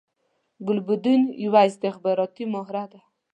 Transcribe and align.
ګلبدین 0.67 1.21
یوه 1.45 1.61
استخباراتی 1.69 2.45
مهره 2.53 2.85
ده 2.91 2.99